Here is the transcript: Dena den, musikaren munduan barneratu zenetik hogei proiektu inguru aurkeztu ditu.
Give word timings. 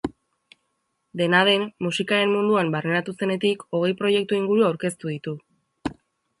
Dena 1.21 1.41
den, 1.49 1.65
musikaren 1.89 2.33
munduan 2.37 2.73
barneratu 2.77 3.15
zenetik 3.21 3.69
hogei 3.69 3.95
proiektu 4.03 4.41
inguru 4.41 4.69
aurkeztu 4.73 5.15
ditu. 5.17 5.39